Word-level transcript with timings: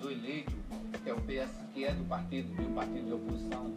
governador 0.00 0.12
eleito, 0.12 0.52
que 1.02 1.10
é 1.10 1.12
o 1.12 1.20
PS, 1.20 1.60
que 1.74 1.84
é 1.84 1.92
do 1.92 2.04
partido, 2.04 2.48
do 2.54 2.74
partido 2.74 3.06
de 3.06 3.12
oposição, 3.12 3.70